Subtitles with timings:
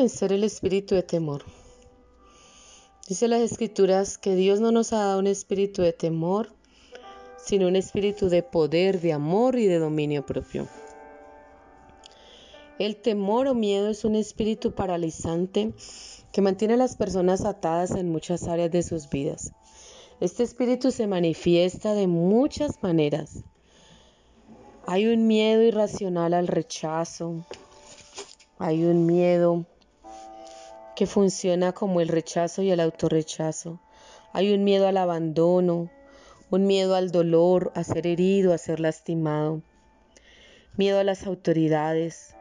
[0.00, 1.44] Vencer el espíritu de temor?
[3.06, 6.54] Dice las escrituras que Dios no nos ha dado un espíritu de temor,
[7.36, 10.66] sino un espíritu de poder, de amor y de dominio propio.
[12.78, 15.74] El temor o miedo es un espíritu paralizante
[16.32, 19.52] que mantiene a las personas atadas en muchas áreas de sus vidas.
[20.18, 23.44] Este espíritu se manifiesta de muchas maneras.
[24.86, 27.44] Hay un miedo irracional al rechazo,
[28.58, 29.66] hay un miedo
[31.00, 33.80] que funciona como el rechazo y el autorrechazo.
[34.34, 35.88] Hay un miedo al abandono,
[36.50, 39.62] un miedo al dolor, a ser herido, a ser lastimado.
[40.76, 42.36] Miedo a las autoridades,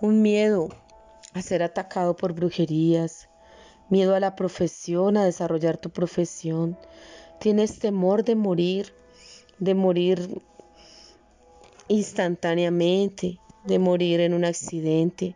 [0.00, 0.68] un miedo
[1.34, 3.28] a ser atacado por brujerías,
[3.88, 6.78] miedo a la profesión, a desarrollar tu profesión.
[7.40, 8.94] Tienes temor de morir,
[9.58, 10.44] de morir
[11.88, 15.34] instantáneamente, de morir en un accidente,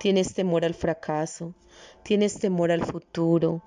[0.00, 1.52] tienes temor al fracaso,
[2.02, 3.62] tienes temor al futuro,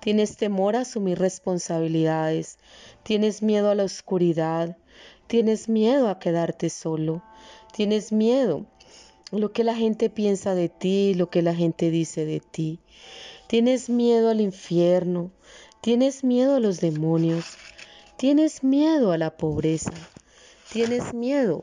[0.00, 2.58] tienes temor a asumir responsabilidades,
[3.04, 4.76] tienes miedo a la oscuridad,
[5.28, 7.22] tienes miedo a quedarte solo,
[7.72, 8.66] tienes miedo
[9.32, 12.80] a lo que la gente piensa de ti, lo que la gente dice de ti,
[13.46, 15.30] tienes miedo al infierno,
[15.80, 17.56] tienes miedo a los demonios,
[18.18, 19.94] tienes miedo a la pobreza,
[20.70, 21.62] tienes miedo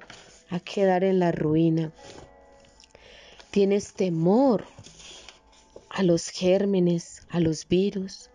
[0.49, 1.93] a quedar en la ruina.
[3.55, 4.65] Tienes temor
[5.89, 8.29] a los gérmenes, a los virus.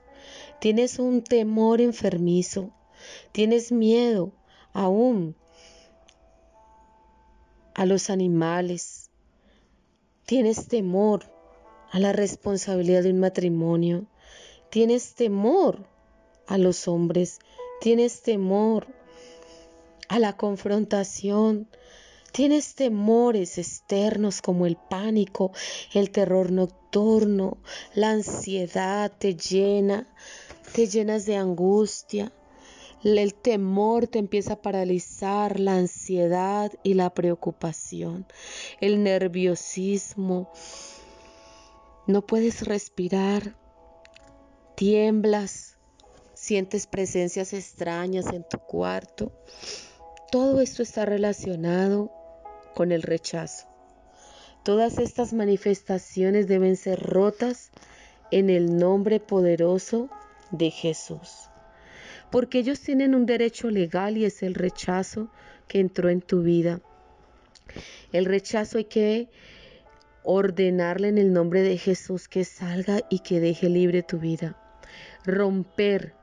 [0.63, 2.71] Tienes un temor enfermizo.
[3.31, 4.33] Tienes miedo
[4.73, 5.37] aún
[7.75, 9.11] a los animales.
[10.25, 11.31] Tienes temor
[11.91, 14.07] a la responsabilidad de un matrimonio.
[14.71, 15.85] Tienes temor
[16.47, 17.41] a los hombres.
[17.83, 18.87] Tienes temor
[20.09, 21.69] a la confrontación.
[22.33, 25.51] Tienes temores externos como el pánico,
[25.93, 27.59] el terror nocturno,
[27.95, 30.07] la ansiedad te llena,
[30.73, 32.33] te llenas de angustia.
[33.03, 38.27] El temor te empieza a paralizar, la ansiedad y la preocupación,
[38.81, 40.53] el nerviosismo.
[42.07, 43.57] No puedes respirar,
[44.77, 45.79] tiemblas,
[46.35, 49.33] sientes presencias extrañas en tu cuarto.
[50.31, 52.20] Todo esto está relacionado
[52.75, 53.67] con el rechazo.
[54.63, 57.71] Todas estas manifestaciones deben ser rotas
[58.31, 60.11] en el nombre poderoso
[60.51, 61.49] de Jesús.
[62.31, 65.31] Porque ellos tienen un derecho legal y es el rechazo
[65.67, 66.81] que entró en tu vida.
[68.13, 69.29] El rechazo hay que
[70.23, 74.57] ordenarle en el nombre de Jesús que salga y que deje libre tu vida.
[75.25, 76.15] Romper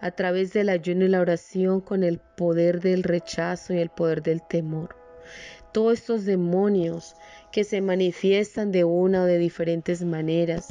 [0.00, 4.22] a través del ayuno y la oración con el poder del rechazo y el poder
[4.22, 4.96] del temor.
[5.74, 7.16] Todos estos demonios
[7.50, 10.68] que se manifiestan de una o de diferentes maneras,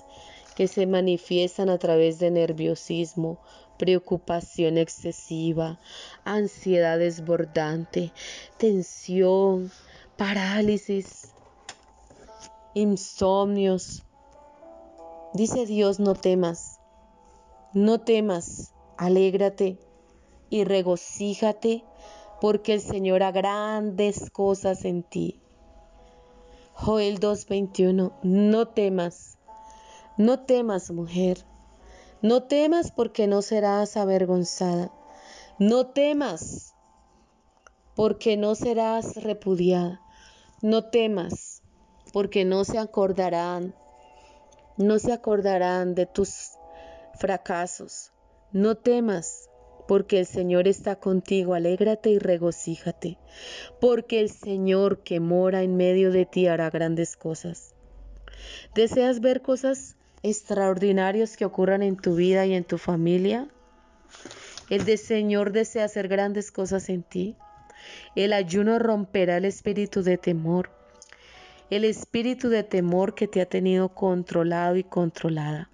[0.56, 3.38] que se manifiestan a través de nerviosismo,
[3.78, 5.78] preocupación excesiva,
[6.24, 8.14] ansiedad desbordante,
[8.58, 9.72] tensión,
[10.16, 11.34] parálisis,
[12.74, 14.04] insomnios.
[15.34, 16.80] Dice Dios, no temas,
[17.74, 19.80] no temas, Alégrate
[20.50, 21.84] y regocíjate
[22.44, 25.40] porque el Señor hará grandes cosas en ti.
[26.74, 29.38] Joel 2.21, no temas,
[30.18, 31.38] no temas mujer,
[32.22, 34.92] no temas porque no serás avergonzada,
[35.58, 36.76] no temas
[37.96, 40.02] porque no serás repudiada,
[40.62, 41.64] no temas
[42.12, 43.74] porque no se acordarán,
[44.76, 46.58] no se acordarán de tus
[47.18, 48.12] fracasos,
[48.52, 49.50] no temas,
[49.88, 53.18] porque el Señor está contigo, alégrate y regocíjate,
[53.80, 57.74] porque el Señor que mora en medio de ti hará grandes cosas.
[58.76, 63.48] ¿Deseas ver cosas extraordinarias que ocurran en tu vida y en tu familia?
[64.70, 67.36] El de Señor desea hacer grandes cosas en ti.
[68.16, 70.70] El ayuno romperá el espíritu de temor,
[71.70, 75.70] el espíritu de temor que te ha tenido controlado y controlada.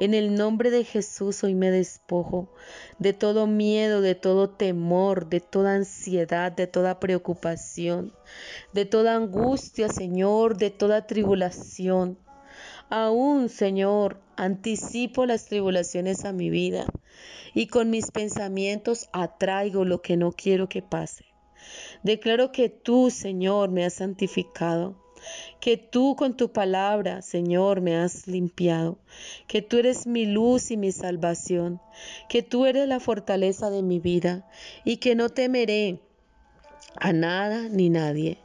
[0.00, 2.48] En el nombre de Jesús hoy me despojo
[2.98, 8.12] de todo miedo, de todo temor, de toda ansiedad, de toda preocupación,
[8.72, 12.18] de toda angustia, Señor, de toda tribulación.
[12.90, 16.86] Aún, Señor, anticipo las tribulaciones a mi vida
[17.54, 21.24] y con mis pensamientos atraigo lo que no quiero que pase.
[22.02, 24.96] Declaro que tú, Señor, me has santificado,
[25.60, 28.98] que tú con tu palabra, Señor, me has limpiado,
[29.46, 31.80] que tú eres mi luz y mi salvación,
[32.28, 34.48] que tú eres la fortaleza de mi vida
[34.84, 36.00] y que no temeré
[36.96, 38.38] a nada ni nadie.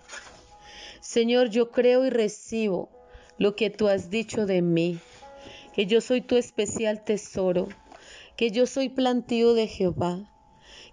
[1.02, 2.90] Señor, yo creo y recibo
[3.38, 5.00] lo que tú has dicho de mí,
[5.74, 7.68] que yo soy tu especial tesoro,
[8.38, 10.30] que yo soy plantío de Jehová,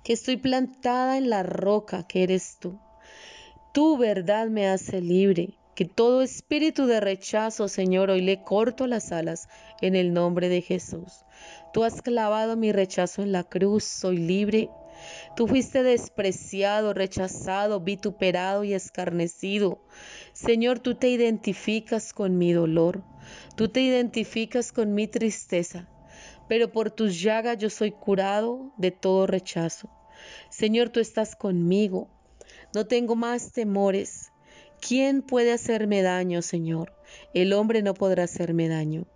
[0.04, 2.78] que estoy plantada en la roca que eres tú.
[3.72, 9.12] Tu verdad me hace libre, que todo espíritu de rechazo, Señor, hoy le corto las
[9.12, 9.48] alas
[9.80, 11.24] en el nombre de Jesús.
[11.72, 14.68] Tú has clavado mi rechazo en la cruz, soy libre.
[15.36, 19.82] Tú fuiste despreciado, rechazado, vituperado y escarnecido.
[20.32, 23.02] Señor, tú te identificas con mi dolor,
[23.56, 25.88] tú te identificas con mi tristeza
[26.50, 29.88] pero por tus llagas yo soy curado de todo rechazo.
[30.48, 32.08] Señor, tú estás conmigo.
[32.74, 34.29] No tengo más temores.
[34.80, 36.92] ¿Quién puede hacerme daño, Señor?
[37.34, 39.06] El hombre no podrá hacerme daño.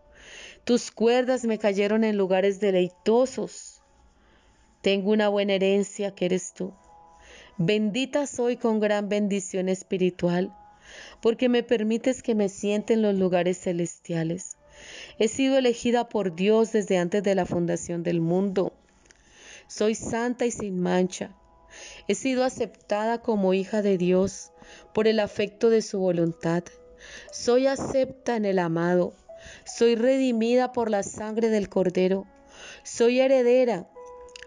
[0.65, 3.83] Tus cuerdas me cayeron en lugares deleitosos.
[4.83, 6.75] Tengo una buena herencia que eres tú.
[7.57, 10.55] Bendita soy con gran bendición espiritual,
[11.23, 14.57] porque me permites que me siente en los lugares celestiales.
[15.19, 18.73] He sido elegida por Dios desde antes de la fundación del mundo.
[19.67, 21.35] Soy santa y sin mancha.
[22.09, 24.53] He sido aceptada como hija de Dios
[24.93, 26.65] por el afecto de su voluntad.
[27.33, 29.15] Soy acepta en el amado.
[29.65, 32.27] Soy redimida por la sangre del Cordero.
[32.83, 33.89] Soy heredera.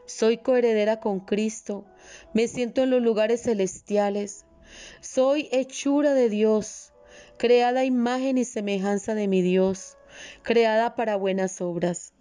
[0.05, 1.85] Soy coheredera con Cristo.
[2.33, 4.45] Me siento en los lugares celestiales.
[5.01, 6.93] Soy hechura de Dios,
[7.37, 9.97] creada imagen y semejanza de mi Dios
[10.41, 12.13] creada para buenas obras.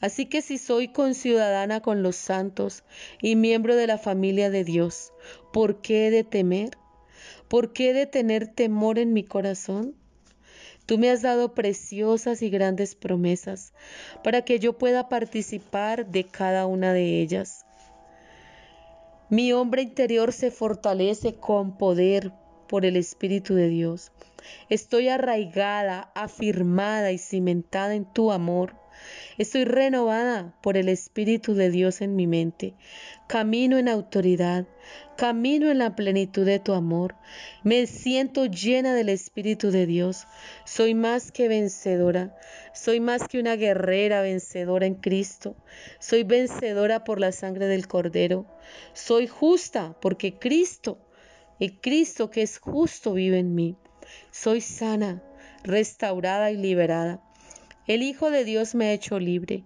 [0.00, 2.84] Así que si soy conciudadana con los santos
[3.20, 5.12] y miembro de la familia de Dios,
[5.52, 6.78] ¿por qué he de temer?
[7.48, 9.94] ¿Por qué he de tener temor en mi corazón?
[10.86, 13.72] Tú me has dado preciosas y grandes promesas
[14.22, 17.64] para que yo pueda participar de cada una de ellas.
[19.30, 22.32] Mi hombre interior se fortalece con poder
[22.68, 24.12] por el Espíritu de Dios.
[24.68, 28.74] Estoy arraigada, afirmada y cimentada en tu amor.
[29.38, 32.74] Estoy renovada por el Espíritu de Dios en mi mente.
[33.26, 34.66] Camino en autoridad,
[35.16, 37.16] camino en la plenitud de tu amor.
[37.62, 40.26] Me siento llena del Espíritu de Dios.
[40.64, 42.36] Soy más que vencedora.
[42.74, 45.56] Soy más que una guerrera vencedora en Cristo.
[45.98, 48.46] Soy vencedora por la sangre del Cordero.
[48.92, 50.98] Soy justa porque Cristo
[51.58, 53.76] y Cristo que es justo vive en mí.
[54.30, 55.22] Soy sana,
[55.62, 57.22] restaurada y liberada.
[57.86, 59.64] El Hijo de Dios me ha hecho libre.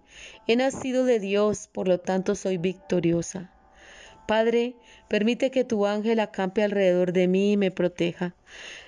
[0.49, 3.53] He nacido de Dios, por lo tanto soy victoriosa.
[4.27, 4.75] Padre,
[5.09, 8.35] permite que tu ángel acampe alrededor de mí y me proteja.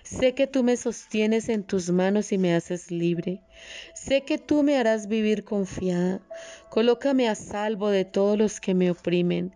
[0.02, 3.40] Sé que tú me sostienes en tus manos y me haces libre.
[3.94, 6.20] Sé que tú me harás vivir confiada.
[6.68, 9.54] Colócame a salvo de todos los que me oprimen.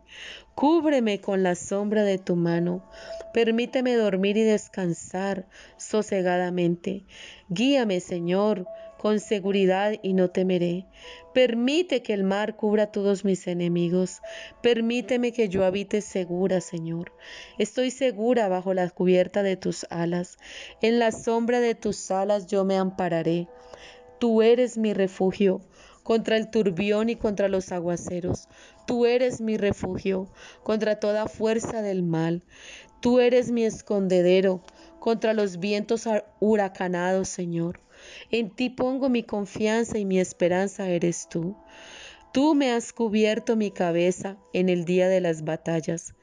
[0.55, 2.89] Cúbreme con la sombra de tu mano.
[3.35, 7.05] Permíteme dormir y descansar sosegadamente.
[7.49, 8.67] Guíame, Señor,
[9.05, 10.87] con seguridad y no temeré.
[11.35, 14.23] Permite que el mar cubra a todos mis enemigos.
[14.63, 17.13] Permíteme que yo habite segura, Señor.
[17.59, 20.39] Estoy segura bajo la cubierta de tus alas.
[20.81, 23.47] En la sombra de tus alas yo me ampararé.
[24.19, 25.61] Tú eres mi refugio
[26.03, 28.49] contra el turbión y contra los aguaceros.
[28.87, 30.31] Tú eres mi refugio
[30.63, 32.43] contra toda fuerza del mal.
[33.01, 34.63] Tú eres mi escondedero
[35.05, 36.09] contra los vientos
[36.41, 37.79] huracanados, Señor.
[38.31, 41.59] En ti pongo mi confianza y mi esperanza eres tú.
[42.33, 46.15] Tú me has cubierto mi cabeza en el día de las batallas.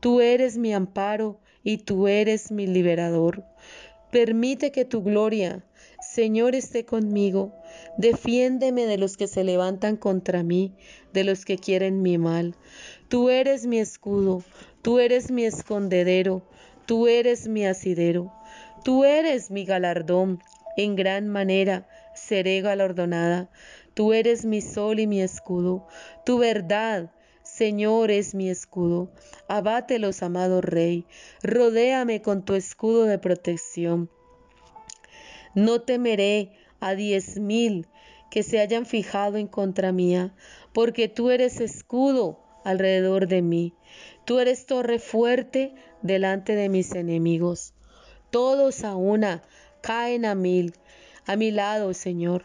[0.00, 3.44] Tú eres mi amparo y tú eres mi liberador.
[4.10, 5.62] Permite que tu gloria
[6.02, 7.54] Señor esté conmigo,
[7.96, 10.74] defiéndeme de los que se levantan contra mí,
[11.12, 12.56] de los que quieren mi mal.
[13.08, 14.42] Tú eres mi escudo,
[14.82, 16.42] tú eres mi escondedero,
[16.86, 18.32] tú eres mi asidero,
[18.84, 20.42] tú eres mi galardón,
[20.76, 23.50] en gran manera seré galardonada.
[23.94, 25.86] Tú eres mi sol y mi escudo,
[26.24, 27.10] tu verdad,
[27.42, 29.10] Señor es mi escudo.
[29.48, 31.04] Abátelos, amado Rey,
[31.42, 34.08] rodéame con tu escudo de protección.
[35.54, 37.86] No temeré a diez mil
[38.30, 40.34] que se hayan fijado en contra mía,
[40.72, 43.74] porque tú eres escudo alrededor de mí.
[44.24, 47.74] Tú eres torre fuerte delante de mis enemigos.
[48.30, 49.42] Todos a una
[49.80, 50.74] caen a mil,
[51.26, 52.44] a mi lado, Señor.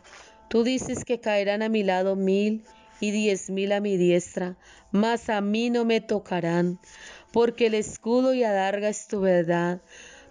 [0.50, 2.64] Tú dices que caerán a mi lado mil
[3.00, 4.58] y diez mil a mi diestra,
[4.92, 6.80] mas a mí no me tocarán,
[7.32, 9.82] porque el escudo y adarga es tu verdad.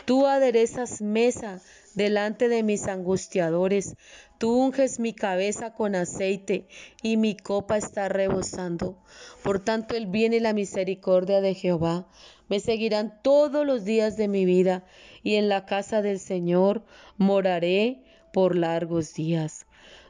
[0.04, 1.60] Tú aderezas mesa
[1.96, 3.96] delante de mis angustiadores.
[4.38, 6.68] Tú unges mi cabeza con aceite
[7.02, 9.02] y mi copa está rebosando.
[9.42, 12.06] Por tanto, el bien y la misericordia de Jehová
[12.48, 14.84] me seguirán todos los días de mi vida
[15.24, 16.84] y en la casa del Señor
[17.16, 19.66] moraré por largos días.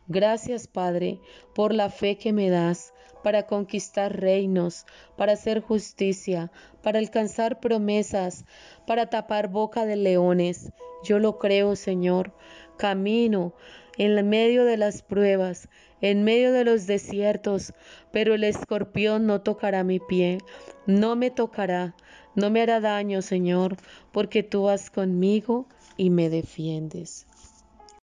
[0.09, 1.21] Gracias, Padre,
[1.55, 2.93] por la fe que me das
[3.27, 8.45] para conquistar reinos, para hacer justicia, para alcanzar promesas,
[8.87, 10.71] para tapar boca de leones.
[11.03, 12.33] Yo lo creo, Señor.
[12.79, 13.53] Camino
[13.99, 15.69] en medio de las pruebas,
[16.01, 17.75] en medio de los desiertos,
[18.13, 20.39] pero el escorpión no tocará mi pie,
[20.87, 21.97] no me tocará,
[22.37, 23.77] no me hará daño, Señor,
[24.13, 25.67] porque tú vas conmigo
[25.97, 27.27] y me defiendes.